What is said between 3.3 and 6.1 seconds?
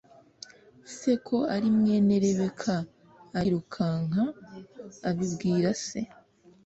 arirukanka abibwira se